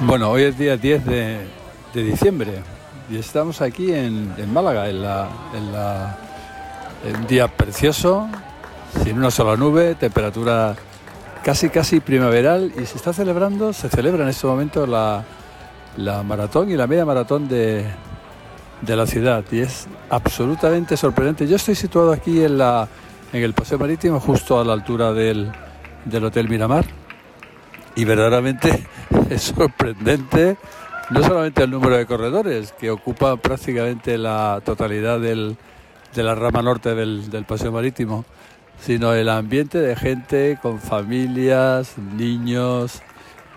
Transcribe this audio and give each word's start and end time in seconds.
Bueno, 0.00 0.30
hoy 0.30 0.44
es 0.44 0.58
día 0.58 0.76
10 0.76 1.04
de, 1.04 1.46
de 1.92 2.02
diciembre 2.02 2.62
y 3.10 3.16
estamos 3.16 3.60
aquí 3.60 3.92
en, 3.92 4.34
en 4.36 4.52
Málaga, 4.52 4.88
en, 4.88 5.02
la, 5.02 5.28
en, 5.52 7.10
en 7.10 7.16
un 7.16 7.26
día 7.26 7.48
precioso, 7.48 8.28
sin 9.02 9.18
una 9.18 9.30
sola 9.30 9.56
nube, 9.56 9.94
temperatura 9.94 10.76
casi 11.42 11.70
casi 11.70 12.00
primaveral 12.00 12.72
y 12.80 12.86
se 12.86 12.96
está 12.96 13.12
celebrando, 13.12 13.72
se 13.72 13.88
celebra 13.88 14.22
en 14.22 14.28
este 14.28 14.46
momento 14.46 14.86
la, 14.86 15.24
la 15.96 16.22
maratón 16.22 16.70
y 16.70 16.74
la 16.76 16.86
media 16.86 17.04
maratón 17.04 17.48
de, 17.48 17.84
de 18.82 18.96
la 18.96 19.06
ciudad 19.06 19.44
y 19.50 19.60
es 19.60 19.86
absolutamente 20.10 20.96
sorprendente. 20.96 21.46
Yo 21.46 21.56
estoy 21.56 21.74
situado 21.74 22.12
aquí 22.12 22.42
en, 22.42 22.58
la, 22.58 22.88
en 23.32 23.42
el 23.42 23.54
Paseo 23.54 23.78
Marítimo, 23.78 24.20
justo 24.20 24.60
a 24.60 24.64
la 24.64 24.72
altura 24.72 25.12
del, 25.12 25.50
del 26.04 26.24
Hotel 26.24 26.48
Miramar 26.48 26.84
y 27.94 28.04
verdaderamente 28.04 28.86
es 29.30 29.42
sorprendente 29.42 30.56
no 31.10 31.22
solamente 31.22 31.62
el 31.62 31.70
número 31.70 31.96
de 31.96 32.04
corredores 32.06 32.72
que 32.72 32.90
ocupan 32.90 33.38
prácticamente 33.38 34.18
la 34.18 34.60
totalidad 34.64 35.20
del- 35.20 35.56
de 36.14 36.22
la 36.22 36.34
rama 36.34 36.62
norte 36.62 36.94
del, 36.94 37.28
del 37.30 37.44
paseo 37.44 37.70
marítimo, 37.72 38.24
sino 38.80 39.12
el 39.12 39.28
ambiente 39.28 39.78
de 39.78 39.94
gente 39.94 40.58
con 40.62 40.80
familias, 40.80 41.98
niños, 41.98 43.02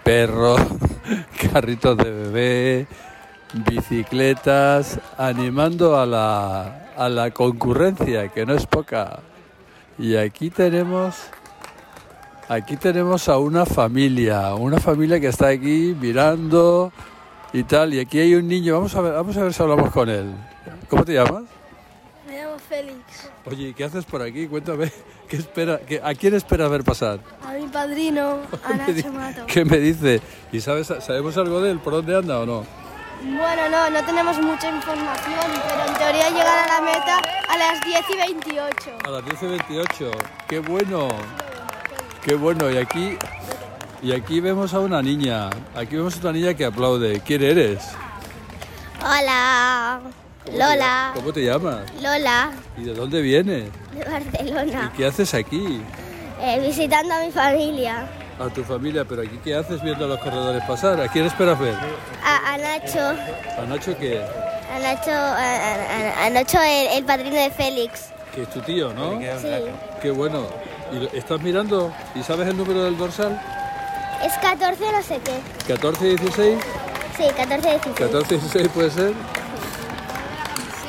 perros, 0.03 0.59
carritos 1.51 1.97
de 1.97 2.11
bebé, 2.11 2.87
bicicletas, 3.67 4.99
animando 5.17 5.97
a 5.99 6.05
la, 6.05 6.91
a 6.95 7.09
la 7.09 7.31
concurrencia, 7.31 8.29
que 8.29 8.45
no 8.45 8.53
es 8.53 8.65
poca. 8.65 9.19
Y 9.97 10.15
aquí 10.15 10.49
tenemos 10.49 11.29
Aquí 12.49 12.77
tenemos 12.77 13.29
a 13.29 13.37
una 13.37 13.63
familia, 13.63 14.55
una 14.55 14.79
familia 14.79 15.19
que 15.19 15.27
está 15.27 15.49
aquí 15.49 15.95
mirando 16.01 16.91
y 17.53 17.61
tal. 17.61 17.93
Y 17.93 17.99
aquí 17.99 18.17
hay 18.17 18.33
un 18.33 18.47
niño. 18.47 18.73
Vamos 18.73 18.95
a 18.95 19.01
ver, 19.01 19.13
vamos 19.13 19.37
a 19.37 19.43
ver 19.43 19.53
si 19.53 19.61
hablamos 19.61 19.91
con 19.91 20.09
él. 20.09 20.33
¿Cómo 20.89 21.05
te 21.05 21.13
llamas? 21.13 21.43
Me 22.27 22.41
llamo 22.41 22.57
Félix. 22.57 23.29
Oye, 23.45 23.67
¿y 23.67 23.73
¿qué 23.75 23.83
haces 23.83 24.03
por 24.03 24.23
aquí? 24.23 24.47
Cuéntame. 24.47 24.91
¿Qué 25.29 25.37
espera? 25.37 25.79
qué- 25.79 26.01
¿A 26.03 26.13
quién 26.15 26.33
esperas 26.33 26.69
ver 26.71 26.83
pasar? 26.83 27.19
A 27.45 27.53
mi 27.53 27.67
padrino, 27.67 28.39
a 28.63 28.73
Nacho 28.73 29.11
Mato. 29.13 29.45
¿Qué 29.47 29.63
me 29.63 29.77
dice? 29.77 30.21
¿Y 30.51 30.59
sabes, 30.59 30.87
sabemos 30.87 31.37
algo 31.37 31.61
de 31.61 31.71
él? 31.71 31.79
¿Por 31.79 31.93
dónde 31.93 32.17
anda 32.17 32.39
o 32.39 32.45
no? 32.45 32.65
Bueno, 33.21 33.69
no, 33.69 33.89
no 33.89 34.03
tenemos 34.05 34.37
mucha 34.39 34.69
información, 34.69 35.35
pero 35.67 35.85
en 35.85 35.93
teoría 35.97 36.29
llegará 36.29 36.63
a 36.63 36.67
la 36.67 36.81
meta 36.81 37.21
a 37.49 37.57
las 37.57 37.83
10 37.85 38.05
y 38.13 38.17
28. 38.17 38.73
A 39.05 39.09
las 39.09 39.25
10 39.25 39.43
y 39.43 39.45
28. 39.47 40.11
¡Qué 40.47 40.59
bueno! 40.59 41.09
¡Qué 42.23 42.33
bueno! 42.35 42.69
Y 42.71 42.77
aquí, 42.77 43.17
y 44.01 44.13
aquí 44.13 44.39
vemos 44.39 44.73
a 44.73 44.79
una 44.79 45.01
niña. 45.01 45.49
Aquí 45.75 45.97
vemos 45.97 46.15
a 46.17 46.19
una 46.21 46.31
niña 46.31 46.53
que 46.53 46.63
aplaude. 46.65 47.19
¿Quién 47.19 47.43
eres? 47.43 47.89
Hola, 49.03 49.99
Lola, 50.47 51.11
¿Cómo 51.13 51.31
te 51.31 51.41
llamas? 51.45 51.81
Lola, 52.01 52.51
¿Y 52.77 52.83
de 52.83 52.93
dónde 52.93 53.21
vienes? 53.21 53.65
de 53.93 54.03
Barcelona, 54.03 54.91
¿Y 54.93 54.97
qué 54.97 55.05
haces 55.05 55.33
aquí? 55.33 55.81
Eh, 56.41 56.59
visitando 56.65 57.13
a 57.13 57.19
mi 57.21 57.31
familia, 57.31 58.07
A 58.39 58.47
tu 58.49 58.63
familia, 58.63 59.03
pero 59.05 59.21
aquí 59.21 59.37
¿qué 59.43 59.53
haces 59.55 59.81
viendo 59.83 60.05
a 60.05 60.07
los 60.07 60.19
corredores 60.19 60.63
pasar? 60.63 60.99
¿A 61.01 61.07
quién 61.09 61.25
esperas 61.25 61.59
ver? 61.59 61.75
a, 62.23 62.53
a 62.53 62.57
Nacho, 62.57 62.99
¿A 63.61 63.65
Nacho 63.67 63.95
qué? 63.97 64.21
a 64.73 64.79
Nacho, 64.79 65.11
a, 65.11 65.35
a- 65.35 66.23
a- 66.23 66.25
a 66.25 66.29
Nacho 66.29 66.57
el, 66.61 66.87
el 66.97 67.03
padrino 67.05 67.35
de 67.35 67.51
Félix. 67.51 68.09
Que 68.33 68.43
es 68.43 68.49
tu 68.49 68.61
tío, 68.61 68.93
¿no? 68.93 69.19
Sí, 69.19 69.47
Qué 70.01 70.11
bueno. 70.11 70.47
¿Y 70.91 71.17
estás 71.17 71.41
mirando? 71.41 71.91
¿Y 72.15 72.23
sabes 72.23 72.47
el 72.47 72.57
número 72.57 72.83
del 72.85 72.97
dorsal? 72.97 73.39
es 74.25 74.33
14 74.39 74.83
no 74.91 75.01
sé 75.03 75.19
qué. 75.23 75.73
¿14 75.75 76.01
y 76.01 76.07
16? 76.17 76.59
Sí, 77.17 77.23
14 77.35 77.69
16. 77.69 77.95
14 77.99 78.35
y 78.35 78.37
16 78.37 78.67
puede 78.69 78.89
ser. 78.91 79.13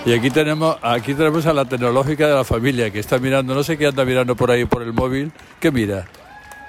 Y 0.06 0.12
aquí 0.15 0.31
tenemos, 0.31 0.77
aquí 0.83 1.15
tenemos 1.15 1.44
a 1.47 1.53
la 1.53 1.65
tecnológica 1.66 2.27
de 2.27 2.34
la 2.34 2.44
familia 2.44 2.91
que 2.91 2.99
está 3.00 3.19
mirando, 3.19 3.55
no 3.55 3.62
sé 3.62 3.77
qué 3.77 3.87
anda 3.87 4.05
mirando 4.05 4.34
por 4.34 4.50
ahí 4.50 4.65
por 4.65 4.83
el 4.83 4.93
móvil. 4.94 5.31
¿Qué 5.61 5.71
mira? 5.71 6.06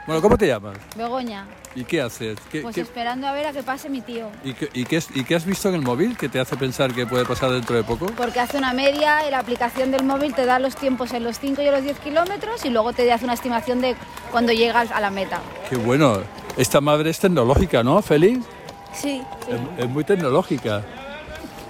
Bueno, 0.06 0.22
¿cómo 0.22 0.38
te 0.38 0.48
llamas? 0.48 0.78
Begoña, 0.98 1.46
¿Y 1.74 1.86
qué 1.86 2.02
haces? 2.02 2.38
¿Qué, 2.52 2.62
pues 2.62 2.76
qué- 2.76 2.82
esperando 2.82 3.28
a 3.28 3.32
ver 3.32 3.46
a 3.46 3.54
que 3.54 3.64
pase 3.64 3.88
mi 3.88 4.02
tío. 4.02 4.28
y, 4.44 4.54
qué, 4.54 4.68
y 4.74 4.84
qué 4.84 4.98
es- 4.98 5.08
y 5.16 5.24
qué 5.24 5.36
has 5.36 5.46
visto 5.46 5.70
en 5.70 5.76
el 5.76 5.82
móvil 5.82 6.18
que 6.18 6.28
te 6.28 6.40
hace 6.40 6.58
pensar 6.58 6.92
que 6.94 7.06
puede 7.06 7.24
pasar 7.24 7.52
dentro 7.52 7.76
de 7.78 7.84
poco? 7.84 8.08
Porque 8.18 8.42
hace 8.42 8.58
una 8.58 8.74
media 8.74 9.26
y 9.26 9.32
la 9.32 9.40
aplicación 9.40 9.92
del 9.92 10.04
móvil 10.04 10.34
te 10.34 10.46
da 10.46 10.60
los 10.60 10.76
tiempos 10.76 11.14
en 11.14 11.24
los 11.24 11.40
5 11.40 11.62
y 11.62 11.68
en 11.68 11.72
los 11.74 11.84
10 11.84 12.00
kilómetros 12.00 12.66
y 12.66 12.70
luego 12.72 12.92
te 12.92 13.10
hace 13.14 13.24
una 13.24 13.36
estimación 13.36 13.80
de 13.80 13.96
cuando 14.32 14.52
llegas 14.52 14.92
a 14.92 15.00
la 15.00 15.12
meta. 15.12 15.40
Qué 15.70 15.78
bueno. 15.78 16.18
Esta 16.58 16.82
madre 16.82 17.12
es 17.12 17.20
tecnológica, 17.20 17.82
¿no, 17.84 18.02
Félix? 18.02 18.46
Sí. 18.94 19.22
Es, 19.48 19.84
es 19.86 19.90
muy 19.90 20.04
tecnológica. 20.04 20.84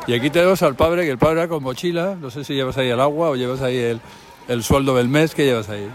Y 0.08 0.14
aquí 0.14 0.30
tenemos 0.30 0.62
al 0.64 0.76
padre, 0.76 1.04
que 1.04 1.12
el 1.12 1.18
padre 1.18 1.42
va 1.42 1.48
con 1.48 1.64
mochila. 1.64 2.16
No 2.20 2.30
sé 2.32 2.44
si 2.44 2.54
llevas 2.54 2.78
ahí 2.78 2.90
el 2.90 3.00
agua 3.00 3.30
o 3.30 3.36
llevas 3.36 3.62
ahí 3.62 3.78
el, 3.78 4.02
el 4.48 4.64
sueldo 4.64 4.96
del 4.96 5.08
mes. 5.08 5.36
¿Qué 5.36 5.46
llevas 5.46 5.70
ahí? 5.70 5.90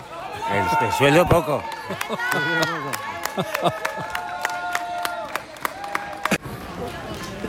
El, 0.53 0.87
el 0.87 0.93
sueldo 0.94 1.28
poco. 1.28 1.62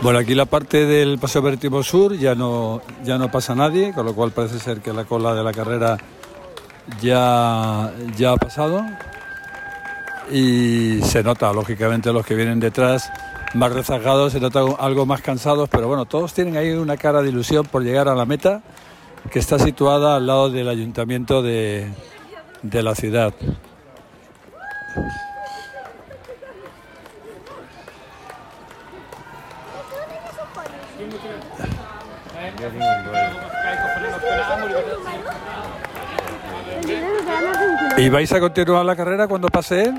Bueno, 0.02 0.20
aquí 0.20 0.36
la 0.36 0.46
parte 0.46 0.86
del 0.86 1.18
Paseo 1.20 1.42
Marítimo 1.42 1.82
Sur 1.84 2.16
ya 2.18 2.36
no, 2.36 2.82
ya 3.04 3.18
no 3.18 3.32
pasa 3.32 3.56
nadie, 3.56 3.94
con 3.94 4.06
lo 4.06 4.14
cual 4.14 4.32
parece 4.32 4.60
ser 4.60 4.82
que 4.82 4.94
la 4.94 5.06
cola 5.06 5.34
de 5.34 5.44
la 5.44 5.52
carrera 5.52 5.98
ya, 7.02 7.92
ya 8.16 8.32
ha 8.32 8.38
pasado. 8.38 8.86
Y 10.32 11.02
se 11.04 11.24
nota, 11.24 11.52
lógicamente, 11.54 12.14
los 12.14 12.26
que 12.26 12.36
vienen 12.36 12.60
detrás 12.60 13.10
más 13.54 13.72
rezagados, 13.72 14.34
se 14.34 14.40
nota 14.40 14.62
algo 14.80 15.06
más 15.06 15.22
cansados, 15.22 15.70
pero 15.70 15.88
bueno, 15.88 16.06
todos 16.06 16.34
tienen 16.34 16.58
ahí 16.58 16.72
una 16.72 16.98
cara 16.98 17.22
de 17.22 17.30
ilusión 17.30 17.66
por 17.66 17.84
llegar 17.84 18.08
a 18.08 18.16
la 18.16 18.26
meta, 18.26 18.62
que 19.32 19.40
está 19.40 19.60
situada 19.60 20.16
al 20.16 20.28
lado 20.28 20.50
del 20.50 20.70
ayuntamiento 20.70 21.42
de, 21.42 21.88
de 22.62 22.84
la 22.84 22.96
ciudad. 22.96 23.34
¿Y 37.98 38.10
vais 38.10 38.32
a 38.32 38.40
continuar 38.40 38.86
la 38.86 38.96
carrera 38.96 39.28
cuando 39.28 39.48
pase 39.48 39.86
él? 39.86 39.96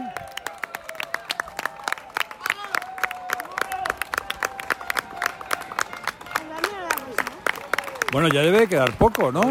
Bueno, 8.11 8.29
ya 8.29 8.41
debe 8.41 8.67
quedar 8.67 8.97
poco, 8.97 9.31
¿no? 9.31 9.43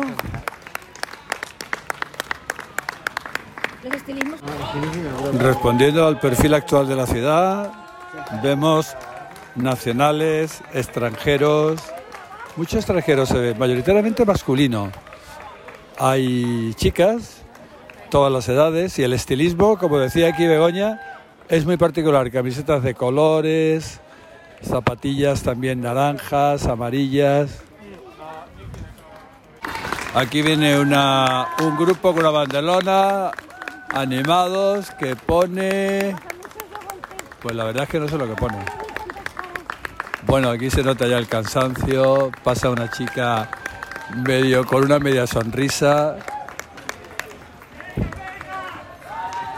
Respondiendo 5.40 6.08
al 6.08 6.20
perfil 6.20 6.54
actual 6.54 6.88
de 6.88 6.96
la 6.96 7.06
ciudad, 7.06 7.72
vemos 8.42 8.96
nacionales, 9.56 10.62
extranjeros, 10.74 11.82
muchos 12.56 12.76
extranjeros 12.76 13.30
se 13.30 13.38
ven, 13.38 13.60
mayoritariamente 13.60 14.26
masculino. 14.26 14.92
Hay 16.00 16.74
chicas, 16.76 17.44
todas 18.10 18.32
las 18.32 18.50
edades, 18.50 18.98
y 19.00 19.04
el 19.04 19.14
estilismo, 19.14 19.78
como 19.78 20.00
decía 20.00 20.30
aquí 20.30 20.46
Begoña, 20.48 21.00
es 21.48 21.66
muy 21.66 21.78
particular. 21.78 22.30
Camisetas 22.32 22.84
de 22.84 22.94
colores, 22.96 24.02
zapatillas 24.64 25.44
también 25.44 25.82
naranjas, 25.82 26.66
amarillas. 26.66 27.67
Aquí 30.18 30.42
viene 30.42 30.80
una, 30.80 31.48
un 31.62 31.78
grupo 31.78 32.10
con 32.12 32.22
una 32.22 32.32
bandelona, 32.32 33.30
animados, 33.94 34.90
que 34.92 35.16
pone... 35.16 36.16
Pues 37.40 37.56
la 37.56 37.66
verdad 37.66 37.84
es 37.84 37.90
que 37.90 38.00
no 38.00 38.08
sé 38.08 38.18
lo 38.18 38.26
que 38.28 38.34
pone. 38.34 38.58
Bueno, 40.26 40.50
aquí 40.50 40.72
se 40.72 40.82
nota 40.82 41.06
ya 41.06 41.20
el 41.20 41.28
cansancio, 41.28 42.32
pasa 42.44 42.72
una 42.72 42.90
chica 42.90 43.48
medio 44.16 44.66
con 44.66 44.84
una 44.84 44.98
media 44.98 45.28
sonrisa. 45.28 46.16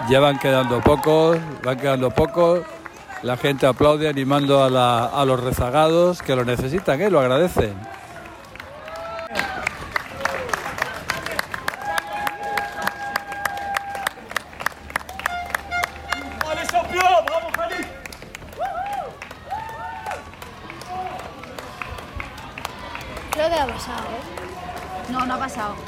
Ya 0.09 0.19
van 0.19 0.39
quedando 0.39 0.81
pocos, 0.81 1.37
van 1.63 1.77
quedando 1.79 2.09
pocos. 2.11 2.59
La 3.23 3.37
gente 3.37 3.65
aplaude 3.65 4.09
animando 4.09 4.61
a, 4.61 4.69
la- 4.69 5.05
a 5.05 5.23
los 5.23 5.41
rezagados 5.41 6.21
que 6.21 6.35
lo 6.35 6.43
necesitan, 6.43 6.99
¿eh? 7.01 7.09
lo 7.09 7.21
agradecen. 7.21 7.73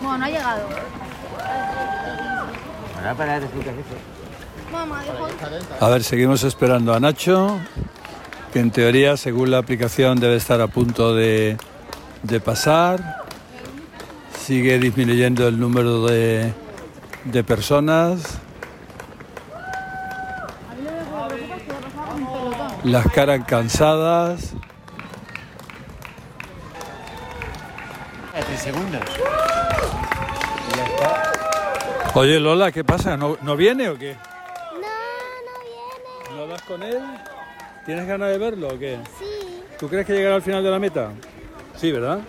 No, 0.02 0.18
no 0.18 0.26
ha 0.26 0.30
llegado. 0.30 0.68
A 5.80 5.90
ver, 5.90 6.04
seguimos 6.04 6.44
esperando 6.44 6.94
a 6.94 7.00
Nacho, 7.00 7.60
que 8.54 8.60
en 8.60 8.72
teoría, 8.72 9.18
según 9.18 9.52
la 9.52 9.58
aplicación, 9.58 10.20
debe 10.20 10.36
estar 10.36 10.62
a 10.62 10.68
punto 10.68 11.16
de, 11.16 11.58
de 12.24 12.40
pasar. 12.40 13.24
Sigue 14.40 14.80
disminuyendo 14.80 15.48
el 15.48 15.60
número 15.60 16.06
de, 16.06 16.54
de 17.26 17.44
personas. 17.44 18.40
Las 22.84 23.08
caras 23.12 23.42
cansadas. 23.48 24.54
Tres 28.31 28.60
segundos. 28.62 29.01
Oye, 32.13 32.39
Lola, 32.39 32.72
¿qué 32.72 32.83
pasa? 32.83 33.16
¿No, 33.16 33.38
no 33.42 33.56
viene 33.56 33.89
o 33.89 33.98
qué? 33.98 34.16
No, 34.74 34.80
no 34.80 34.83
viene. 35.63 36.39
¿No 36.42 36.48
vas 36.48 36.62
con 36.63 36.83
él? 36.83 37.00
¿Tienes 37.86 38.07
ganas 38.07 38.30
de 38.30 38.38
verlo 38.38 38.68
o 38.68 38.80
qué? 38.80 39.00
Sí. 39.18 39.63
¿Tú 39.80 39.88
crees 39.88 40.06
que 40.06 40.13
llegará 40.13 40.36
al 40.36 40.42
final 40.42 40.63
de 40.63 40.69
la 40.69 40.80
meta? 40.80 41.12
Sí, 41.75 41.92
¿verdad? 41.92 42.19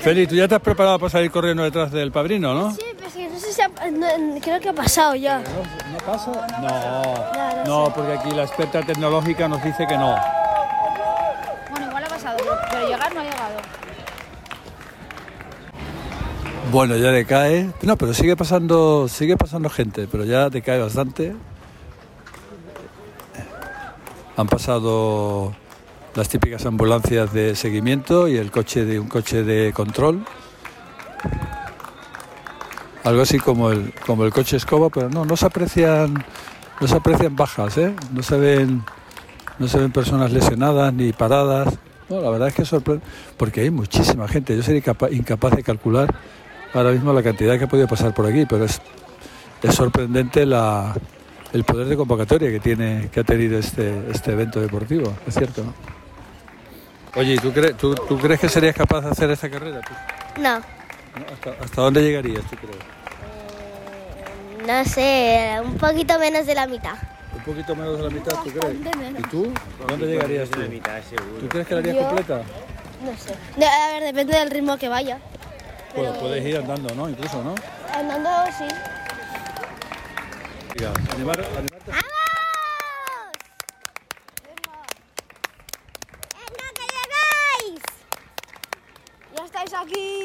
Feli, 0.00 0.26
¿tú 0.26 0.34
ya 0.34 0.48
te 0.48 0.54
has 0.54 0.62
preparado 0.62 0.98
para 0.98 1.10
salir 1.10 1.30
corriendo 1.30 1.62
detrás 1.62 1.92
del 1.92 2.10
padrino, 2.10 2.54
no? 2.54 2.72
Sí, 2.72 2.82
pero 2.96 3.08
es 3.08 3.14
que 3.14 3.28
no 3.28 3.38
sé 3.38 3.52
si 3.52 3.62
ha, 3.62 3.68
no, 3.68 4.40
creo 4.40 4.58
que 4.58 4.68
ha 4.70 4.72
pasado 4.72 5.14
ya. 5.14 5.38
¿No, 5.38 5.92
no 5.92 5.98
pasa? 6.06 6.30
No, 6.60 7.64
no 7.64 7.64
no, 7.66 7.92
porque 7.94 8.12
aquí 8.14 8.30
la 8.30 8.44
experta 8.44 8.82
tecnológica 8.82 9.46
nos 9.46 9.62
dice 9.62 9.86
que 9.86 9.96
no. 9.96 10.16
Bueno, 11.70 11.86
igual 11.86 12.04
ha 12.04 12.08
pasado, 12.08 12.36
pero, 12.38 12.58
pero 12.70 12.88
llegar 12.88 13.14
no 13.14 13.20
ha 13.20 13.24
llegado. 13.24 13.56
Bueno, 16.70 16.96
ya 16.96 17.10
decae. 17.10 17.70
No, 17.82 17.96
pero 17.96 18.14
sigue 18.14 18.36
pasando, 18.36 19.08
sigue 19.08 19.36
pasando 19.36 19.68
gente, 19.70 20.06
pero 20.10 20.24
ya 20.24 20.50
decae 20.50 20.78
bastante. 20.78 21.34
Han 24.36 24.46
pasado 24.46 25.52
las 26.14 26.28
típicas 26.28 26.64
ambulancias 26.66 27.32
de 27.32 27.54
seguimiento 27.56 28.28
y 28.28 28.36
el 28.36 28.50
coche 28.50 28.84
de 28.84 29.00
un 29.00 29.08
coche 29.08 29.42
de 29.42 29.72
control. 29.72 30.24
Algo 33.04 33.22
así 33.22 33.38
como 33.38 33.70
el 33.70 33.92
como 34.06 34.24
el 34.24 34.32
coche 34.32 34.56
escoba, 34.56 34.90
pero 34.90 35.08
no, 35.08 35.24
no 35.24 35.36
se 35.36 35.46
aprecian 35.46 36.24
no 36.80 36.86
se 36.86 36.94
aprecian 36.96 37.34
bajas, 37.36 37.76
¿eh? 37.78 37.94
No 38.12 38.22
se 38.22 38.36
ven 38.36 38.82
no 39.58 39.66
se 39.68 39.78
ven 39.78 39.90
personas 39.92 40.32
lesionadas 40.32 40.92
ni 40.94 41.12
paradas. 41.12 41.74
No, 42.08 42.20
la 42.20 42.30
verdad 42.30 42.48
es 42.48 42.54
que 42.54 42.64
sorprende 42.64 43.04
porque 43.36 43.62
hay 43.62 43.70
muchísima 43.70 44.28
gente. 44.28 44.56
Yo 44.56 44.62
sería 44.62 44.82
capa- 44.82 45.10
incapaz 45.10 45.54
de 45.56 45.62
calcular 45.62 46.14
ahora 46.74 46.90
mismo 46.90 47.12
la 47.12 47.22
cantidad 47.22 47.58
que 47.58 47.64
ha 47.64 47.68
podido 47.68 47.88
pasar 47.88 48.14
por 48.14 48.26
aquí, 48.26 48.46
pero 48.46 48.64
es, 48.64 48.80
es 49.62 49.74
sorprendente 49.74 50.46
la, 50.46 50.94
el 51.52 51.64
poder 51.64 51.86
de 51.86 51.96
convocatoria 51.96 52.50
que 52.50 52.60
tiene 52.60 53.08
que 53.12 53.20
ha 53.20 53.24
tenido 53.24 53.58
este, 53.58 54.10
este 54.10 54.32
evento 54.32 54.60
deportivo, 54.60 55.12
es 55.26 55.34
cierto, 55.34 55.64
¿no? 55.64 55.74
Oye, 57.16 57.34
¿y 57.34 57.38
¿tú, 57.38 57.52
crees 57.52 57.76
tú, 57.76 57.94
tú 57.94 58.18
crees 58.18 58.38
que 58.38 58.48
serías 58.48 58.74
capaz 58.74 59.00
de 59.00 59.10
hacer 59.10 59.30
esta 59.30 59.50
carrera? 59.50 59.80
tú? 59.80 60.40
No. 60.40 60.60
¿Hasta, 61.32 61.64
hasta 61.64 61.82
dónde 61.82 62.02
llegarías, 62.02 62.44
tú 62.44 62.56
crees? 62.56 62.76
no 64.66 64.84
sé, 64.84 65.56
un 65.64 65.76
poquito 65.76 66.18
menos 66.18 66.46
de 66.46 66.54
la 66.54 66.66
mitad. 66.66 66.94
Un 67.34 67.42
poquito 67.42 67.74
menos 67.74 67.96
de 67.96 68.02
la 68.04 68.10
mitad, 68.10 68.32
¿tú 68.44 68.50
crees? 68.50 68.76
¿Y 69.18 69.22
tú? 69.22 69.52
¿Dónde 69.88 70.06
llegarías 70.06 70.50
tú? 70.50 70.60
La 70.60 70.68
mitad, 70.68 71.02
seguro. 71.02 71.40
¿Tú 71.40 71.48
crees 71.48 71.66
que 71.66 71.74
la 71.74 71.80
harías 71.80 72.06
completa? 72.06 72.42
No 73.02 73.12
sé. 73.16 73.66
A 73.66 73.92
ver, 73.92 74.02
depende 74.04 74.38
del 74.38 74.50
ritmo 74.50 74.76
que 74.76 74.88
vaya. 74.88 75.18
Bueno, 75.94 76.12
puedes 76.14 76.44
ir 76.46 76.56
andando, 76.56 76.94
¿no? 76.94 77.08
Incluso, 77.08 77.42
¿no? 77.42 77.54
Andando, 77.94 78.30
sí. 78.56 78.64
Venga, 80.76 80.92
animar- 81.14 81.44
animarte. 81.58 81.90
¡Vamos! 81.90 82.04
¡Venga, 86.32 86.66
que 86.76 86.86
llegáis! 86.96 87.82
¡Ya 89.36 89.44
estáis 89.44 89.74
aquí! 89.74 90.22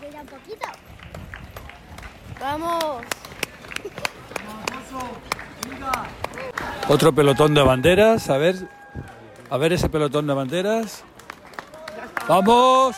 Queda 0.00 0.20
un 0.20 0.26
poquito. 0.26 0.68
¡Vamos! 2.40 3.04
Otro 6.88 7.12
pelotón 7.14 7.54
de 7.54 7.62
banderas, 7.62 8.28
a 8.30 8.36
ver, 8.36 8.56
a 9.50 9.56
ver 9.56 9.72
ese 9.72 9.88
pelotón 9.88 10.26
de 10.26 10.34
banderas. 10.34 11.02
¡Vamos! 12.28 12.96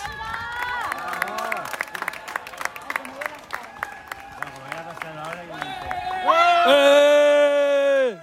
¡Eh! 6.69 8.19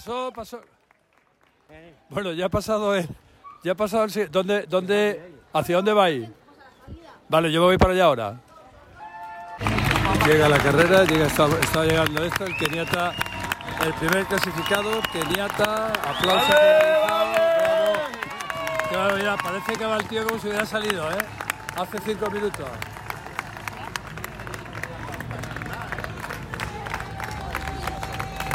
Pasó, 0.00 0.32
pasó. 0.34 0.60
Bueno, 2.08 2.32
ya 2.32 2.46
ha 2.46 2.48
pasado 2.48 2.94
el, 2.94 3.06
ya 3.62 3.72
ha 3.72 3.74
pasado 3.74 4.04
el, 4.04 4.30
¿dónde, 4.30 4.62
dónde, 4.62 5.34
hacia 5.52 5.76
dónde 5.76 5.92
vais? 5.92 6.26
Vale, 7.28 7.52
yo 7.52 7.60
me 7.60 7.66
voy 7.66 7.76
para 7.76 7.92
allá 7.92 8.04
ahora. 8.06 8.40
Llega 10.26 10.48
la 10.48 10.56
carrera, 10.56 11.04
llega, 11.04 11.26
está, 11.26 11.48
está 11.48 11.84
llegando 11.84 12.24
esto, 12.24 12.44
el 12.46 12.56
keniata, 12.56 13.12
el 13.84 13.92
primer 13.92 14.24
clasificado, 14.24 15.02
keniata, 15.12 15.88
aplauso. 15.92 16.48
bravo. 16.48 17.92
Claro, 18.88 19.16
mira, 19.18 19.36
parece 19.36 19.72
que 19.74 19.84
va 19.84 19.98
el 19.98 20.08
tío 20.08 20.26
como 20.26 20.40
si 20.40 20.48
hubiera 20.48 20.64
salido, 20.64 21.10
¿eh? 21.10 21.18
Hace 21.76 21.98
cinco 21.98 22.30
minutos. 22.30 22.66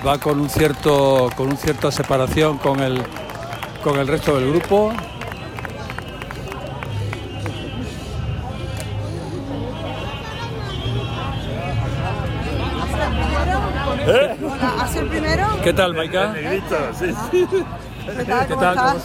Va 0.05 0.19
con 0.19 0.39
un 0.39 0.49
cierto, 0.49 1.29
con 1.35 1.47
un 1.47 1.57
cierta 1.57 1.89
separación 1.91 2.59
con 2.59 2.79
el, 2.79 3.01
con 3.83 3.97
el 3.97 4.07
resto 4.07 4.35
del 4.35 4.51
grupo. 4.51 4.93
¿Hace 14.79 14.99
el 14.99 15.07
primero? 15.07 15.47
¿Qué 15.63 15.73
tal, 15.73 15.95
Maika? 15.95 16.33
¿Qué 16.33 16.61
¿Qué 18.05 18.23
tal? 18.25 18.47
¿Cómo 18.47 18.61
estás? 18.61 18.95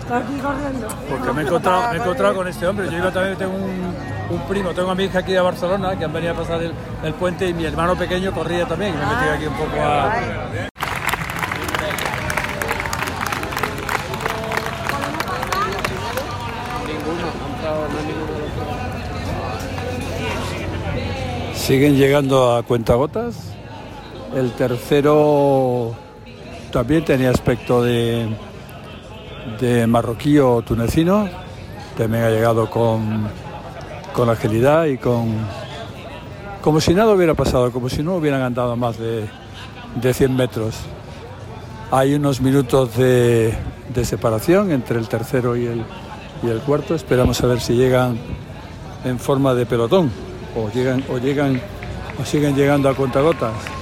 Está 0.00 0.16
aquí 0.18 0.38
corriendo. 0.42 0.88
Porque 1.08 1.32
me 1.32 1.42
he 1.42 1.44
encontrado, 1.44 1.90
me 1.90 1.96
he 1.96 2.00
encontrado 2.00 2.34
con 2.34 2.48
este 2.48 2.66
hombre. 2.66 2.90
Yo 2.90 2.98
iba 2.98 3.10
también, 3.12 3.36
tengo 3.36 3.54
un, 3.54 3.94
un 4.30 4.40
primo, 4.48 4.70
tengo 4.72 4.90
a 4.90 4.94
mi 4.94 5.04
hija 5.04 5.20
aquí 5.20 5.32
de 5.32 5.40
Barcelona 5.40 5.96
que 5.96 6.04
han 6.04 6.12
venido 6.12 6.32
a 6.32 6.36
pasar 6.36 6.60
el, 6.62 6.72
el 7.02 7.14
puente 7.14 7.48
y 7.48 7.54
mi 7.54 7.64
hermano 7.64 7.96
pequeño 7.96 8.32
corría 8.32 8.66
también 8.66 8.94
y 8.94 8.98
me 8.98 9.06
metí 9.06 9.28
aquí 9.36 9.46
un 9.46 9.54
poco 9.54 9.80
a... 9.80 10.12
Siguen 21.54 21.96
llegando 21.96 22.54
a 22.54 22.62
cuentagotas. 22.62 23.36
El 24.34 24.52
tercero 24.52 25.94
también 26.74 27.04
tenía 27.04 27.30
aspecto 27.30 27.84
de, 27.84 28.26
de 29.60 29.86
marroquí 29.86 30.40
o 30.40 30.60
tunecino. 30.62 31.28
También 31.96 32.24
ha 32.24 32.30
llegado 32.30 32.68
con, 32.68 33.28
con 34.12 34.28
agilidad 34.28 34.86
y 34.86 34.98
con. 34.98 35.36
como 36.62 36.80
si 36.80 36.92
nada 36.92 37.14
hubiera 37.14 37.34
pasado, 37.34 37.70
como 37.70 37.88
si 37.88 38.02
no 38.02 38.16
hubieran 38.16 38.42
andado 38.42 38.74
más 38.74 38.98
de, 38.98 39.28
de 40.02 40.14
100 40.14 40.34
metros. 40.34 40.74
Hay 41.92 42.14
unos 42.14 42.40
minutos 42.40 42.96
de, 42.96 43.54
de 43.94 44.04
separación 44.04 44.72
entre 44.72 44.98
el 44.98 45.06
tercero 45.06 45.54
y 45.54 45.66
el, 45.66 45.84
y 46.42 46.48
el 46.48 46.58
cuarto. 46.58 46.96
Esperamos 46.96 47.40
a 47.44 47.46
ver 47.46 47.60
si 47.60 47.74
llegan 47.74 48.18
en 49.04 49.20
forma 49.20 49.54
de 49.54 49.64
pelotón 49.64 50.10
o 50.56 50.68
llegan 50.70 51.04
o 51.08 51.18
llegan 51.18 51.60
o 52.20 52.24
siguen 52.24 52.56
llegando 52.56 52.88
a 52.88 52.94
cuentagotas. 52.96 53.73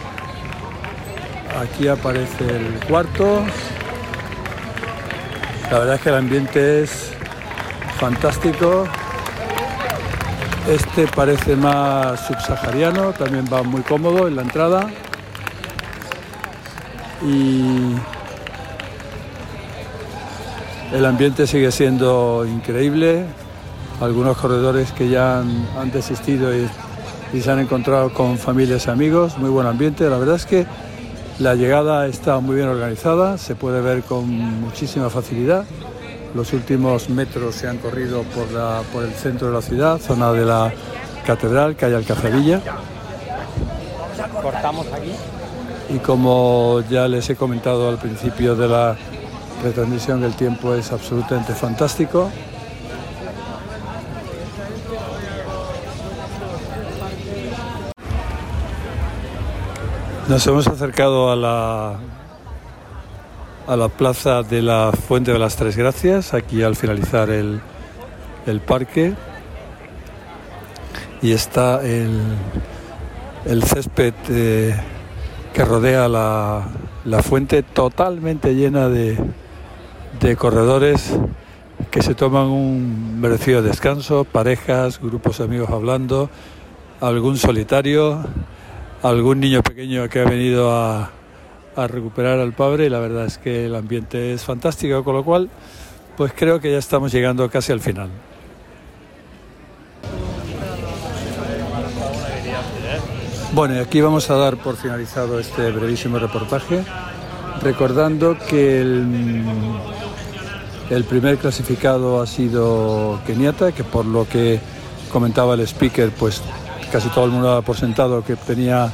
Aquí 1.61 1.87
aparece 1.87 2.45
el 2.45 2.81
cuarto. 2.89 3.43
La 5.71 5.79
verdad 5.79 5.95
es 5.97 6.01
que 6.01 6.09
el 6.09 6.15
ambiente 6.15 6.83
es 6.83 7.13
fantástico. 7.99 8.87
Este 10.69 11.07
parece 11.09 11.57
más 11.57 12.27
subsahariano, 12.27 13.13
también 13.13 13.45
va 13.53 13.63
muy 13.63 13.83
cómodo 13.83 14.29
en 14.29 14.37
la 14.37 14.43
entrada. 14.43 14.91
Y 17.23 17.95
el 20.93 21.05
ambiente 21.05 21.47
sigue 21.47 21.71
siendo 21.71 22.47
increíble. 22.47 23.25
Algunos 24.01 24.37
corredores 24.39 24.91
que 24.93 25.09
ya 25.09 25.39
han, 25.41 25.91
desistido 25.93 26.57
y, 26.57 26.69
y 27.33 27.41
se 27.41 27.51
han 27.51 27.61
encontrado 27.61 28.13
con 28.13 28.39
familias 28.39 28.87
y 28.87 28.91
amigos. 28.91 29.39
Muy 29.39 29.51
buen 29.51 29.67
ambiente. 29.67 30.09
La 30.09 30.19
verdad 30.19 30.37
es 30.37 30.47
que 30.47 30.67
La 31.43 31.57
llegada 31.57 32.07
está 32.07 32.39
muy 32.39 32.55
bien 32.55 32.69
organizada, 32.69 33.37
se 33.37 33.57
puede 33.57 33.81
ver 33.81 34.05
con 34.05 34.29
muchísima 34.29 35.11
facilidad. 35.11 35.65
Los 36.37 36.53
últimos 36.53 37.09
metros 37.09 37.57
se 37.57 37.67
han 37.69 37.79
corrido 37.79 38.23
por, 38.23 38.49
la- 38.53 38.83
por 38.93 39.03
el 39.03 39.11
centro 39.13 39.49
de 39.49 39.55
la 39.55 39.61
ciudad, 39.61 39.99
zona 39.99 40.31
de 40.31 40.45
la 40.45 40.73
catedral, 41.27 41.75
calle 41.75 41.97
Alcazarilla. 41.97 42.61
Cortamos 44.41 44.87
aquí. 44.93 45.11
Y 45.93 45.99
como 45.99 46.81
ya 46.89 47.09
les 47.09 47.29
he 47.29 47.35
comentado 47.35 47.89
al 47.89 47.99
principio 47.99 48.55
de 48.55 48.69
la 48.69 48.97
retransmisión, 49.65 50.23
el 50.23 50.35
tiempo 50.35 50.77
es 50.77 50.93
absolutamente 50.93 51.55
fantástico. 51.55 52.31
Nos 60.29 60.47
hemos 60.47 60.69
acercado 60.69 61.33
a 61.33 61.37
la, 61.37 61.97
a 63.67 63.77
la 63.77 63.89
plaza 63.89 64.45
de 64.45 64.63
la 64.63 64.93
Fuente 64.93 65.33
de 65.33 65.39
las 65.39 65.57
Tres 65.57 65.77
Gracias, 65.77 66.33
aquí 66.33 66.63
al 66.63 66.77
finalizar 66.77 67.29
el, 67.29 67.61
el 68.47 68.61
parque. 68.61 69.15
Y 71.23 71.33
está 71.33 71.85
el, 71.85 72.21
el 73.47 73.65
césped 73.65 74.15
eh, 74.29 74.81
que 75.53 75.65
rodea 75.65 76.09
la, 76.09 76.69
la 77.05 77.23
fuente 77.23 77.65
totalmente 77.65 78.55
llena 78.55 78.89
de, 78.89 79.19
de 80.21 80.37
corredores 80.37 81.19
que 81.91 82.01
se 82.01 82.15
toman 82.15 82.47
un 82.47 83.21
merecido 83.21 83.61
descanso, 83.61 84.25
parejas, 84.25 85.01
grupos 85.01 85.39
de 85.39 85.45
amigos 85.45 85.71
hablando, 85.71 86.31
algún 87.01 87.37
solitario, 87.39 88.25
algún 89.03 89.41
niño 89.41 89.63
pequeño 89.63 90.09
que 90.09 90.21
ha 90.21 90.25
venido 90.25 90.71
a, 90.71 91.11
recuperar 91.75 92.39
al 92.39 92.53
padre 92.53 92.87
y 92.87 92.89
la 92.91 92.99
verdad 92.99 93.25
es 93.25 93.39
que 93.39 93.67
el 93.67 93.75
ambiente 93.75 94.35
es 94.35 94.45
fantástico, 94.45 95.03
con 95.03 95.15
lo 95.17 95.25
cual 95.25 95.49
pues 96.17 96.33
creo 96.37 96.61
que 96.61 96.71
ya 96.71 96.79
estamos 96.79 97.11
llegando 97.13 97.49
casi 97.51 97.73
al 97.73 97.81
final. 97.81 98.11
Bueno, 103.55 103.75
y 103.75 103.79
aquí 103.79 104.01
vamos 104.01 104.31
a 104.31 104.37
dar 104.37 104.57
por 104.59 104.77
finalizado 104.77 105.39
este 105.39 105.71
brevísimo 105.71 106.19
reportaje, 106.19 106.85
recordando 107.63 108.37
que 108.39 108.81
el, 108.81 109.35
el 110.91 111.05
primer 111.05 111.39
clasificado 111.39 112.21
ha 112.23 112.27
sido 112.27 113.19
Kenyatta, 113.27 113.73
que 113.73 113.85
por 113.85 114.05
lo 114.07 114.27
que 114.29 114.61
comentaba 115.11 115.55
el 115.55 115.61
speaker, 115.63 116.11
pues 116.11 116.43
casi 116.93 117.09
todo 117.09 117.25
el 117.25 117.31
mundo 117.31 117.49
daba 117.49 117.63
por 117.63 117.77
sentado 117.77 118.23
que 118.23 118.37
tenía 118.37 118.93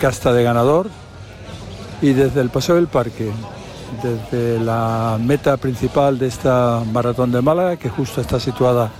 casta 0.00 0.32
de 0.32 0.42
ganador. 0.42 0.88
Y 2.00 2.14
desde 2.14 2.40
el 2.40 2.48
Paseo 2.48 2.76
del 2.76 2.86
Parque, 2.86 3.30
desde 4.02 4.58
la 4.58 5.18
meta 5.20 5.58
principal 5.58 6.18
de 6.18 6.28
esta 6.28 6.82
maratón 6.90 7.30
de 7.30 7.42
Málaga, 7.42 7.76
que 7.76 7.90
justo 7.90 8.22
está 8.22 8.40
situada 8.40 8.90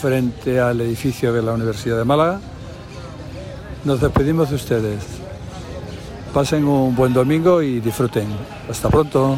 frente 0.00 0.60
al 0.60 0.80
edificio 0.80 1.32
de 1.32 1.42
la 1.42 1.52
Universidad 1.52 1.98
de 1.98 2.04
Málaga, 2.04 2.40
nos 3.84 4.00
despedimos 4.00 4.50
de 4.50 4.56
ustedes. 4.56 5.02
Pasen 6.32 6.64
un 6.64 6.94
buen 6.94 7.12
domingo 7.12 7.62
y 7.62 7.80
disfruten. 7.80 8.28
Hasta 8.70 8.88
pronto. 8.88 9.36